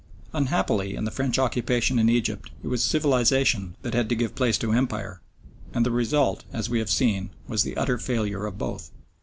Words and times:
Unhappily, 0.33 0.95
in 0.95 1.03
the 1.05 1.11
French 1.11 1.37
occupation 1.37 1.99
in 1.99 2.09
Egypt 2.09 2.49
it 2.63 2.69
was 2.69 2.81
civilisation 2.83 3.75
that 3.83 3.93
had 3.93 4.09
to 4.09 4.15
give 4.15 4.33
place 4.33 4.57
to 4.57 4.71
empire, 4.71 5.21
and 5.75 5.85
the 5.85 5.91
result, 5.91 6.43
as 6.51 6.71
we 6.71 6.79
have 6.79 6.89
seen, 6.89 7.29
was 7.47 7.61
the 7.61 7.77
utter 7.77 7.99
failure 7.99 8.47
of 8.47 8.57
both. 8.57 8.89